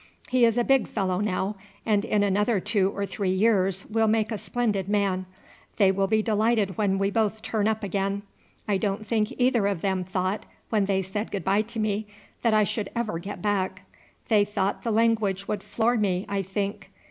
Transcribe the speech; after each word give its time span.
He 0.29 0.45
is 0.45 0.57
a 0.57 0.63
big 0.63 0.87
fellow 0.87 1.19
now, 1.19 1.55
and 1.85 2.03
in 2.03 2.23
another 2.23 2.59
two 2.59 2.89
or 2.89 3.05
three 3.05 3.29
years 3.29 3.85
will 3.85 4.07
make 4.07 4.31
a 4.31 4.39
splendid 4.39 4.89
man. 4.89 5.27
They 5.77 5.91
will 5.91 6.07
be 6.07 6.23
delighted 6.23 6.75
when 6.75 6.97
we 6.97 7.11
both 7.11 7.43
turn 7.43 7.67
up 7.67 7.83
again. 7.83 8.23
I 8.67 8.77
don't 8.77 9.05
think 9.05 9.31
either 9.37 9.67
of 9.67 9.81
them 9.81 10.03
thought, 10.03 10.47
when 10.71 10.85
they 10.85 11.03
said 11.03 11.29
good 11.29 11.43
bye 11.45 11.61
to 11.61 11.77
me, 11.79 12.07
that 12.41 12.55
I 12.55 12.63
should 12.63 12.89
ever 12.95 13.19
get 13.19 13.43
back. 13.43 13.83
They 14.27 14.43
thought 14.43 14.81
the 14.81 14.89
language 14.89 15.47
would 15.47 15.61
floor 15.61 15.95
me, 15.97 16.25
I 16.27 16.41
think. 16.41 16.89